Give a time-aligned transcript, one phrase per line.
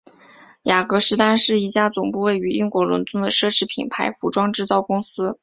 [0.63, 5.37] 雅格狮丹是一家总部位于英国伦敦的奢侈品牌服装制造公司。